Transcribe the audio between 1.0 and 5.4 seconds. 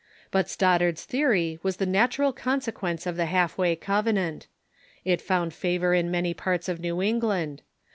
theory was the natural consequence of the Half way Covenant. It